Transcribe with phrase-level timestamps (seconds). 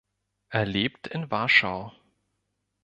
[0.49, 1.91] Er lebt in Warschau.